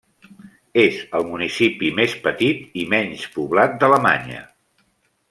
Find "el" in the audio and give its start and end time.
1.19-1.27